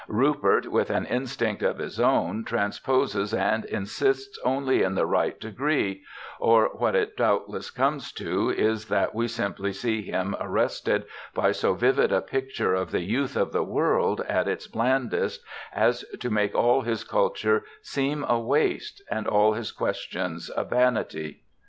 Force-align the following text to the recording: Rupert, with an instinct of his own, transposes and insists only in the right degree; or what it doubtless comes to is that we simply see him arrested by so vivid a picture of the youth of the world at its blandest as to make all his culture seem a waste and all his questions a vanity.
Rupert, 0.07 0.65
with 0.67 0.89
an 0.89 1.05
instinct 1.05 1.61
of 1.61 1.77
his 1.77 1.99
own, 1.99 2.43
transposes 2.43 3.35
and 3.35 3.65
insists 3.65 4.39
only 4.43 4.81
in 4.81 4.95
the 4.95 5.05
right 5.05 5.39
degree; 5.39 6.03
or 6.39 6.69
what 6.73 6.95
it 6.95 7.15
doubtless 7.15 7.69
comes 7.69 8.11
to 8.13 8.49
is 8.49 8.87
that 8.87 9.13
we 9.13 9.27
simply 9.27 9.71
see 9.71 10.01
him 10.01 10.35
arrested 10.39 11.03
by 11.35 11.51
so 11.51 11.75
vivid 11.75 12.11
a 12.11 12.19
picture 12.23 12.73
of 12.73 12.89
the 12.89 13.01
youth 13.03 13.37
of 13.37 13.51
the 13.51 13.63
world 13.63 14.21
at 14.27 14.47
its 14.47 14.65
blandest 14.65 15.43
as 15.71 16.01
to 16.19 16.31
make 16.31 16.55
all 16.55 16.81
his 16.81 17.03
culture 17.03 17.63
seem 17.83 18.25
a 18.27 18.39
waste 18.39 19.03
and 19.11 19.27
all 19.27 19.53
his 19.53 19.71
questions 19.71 20.49
a 20.57 20.63
vanity. 20.63 21.43